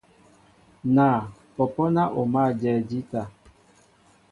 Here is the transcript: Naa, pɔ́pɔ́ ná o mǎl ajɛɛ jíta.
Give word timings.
Naa, 0.95 1.19
pɔ́pɔ́ 1.55 1.87
ná 1.95 2.03
o 2.19 2.21
mǎl 2.31 2.47
ajɛɛ 2.51 2.75
jíta. 2.89 3.21